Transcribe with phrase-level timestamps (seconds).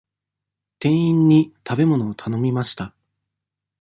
[0.79, 2.95] 店員に食べ物を頼みました。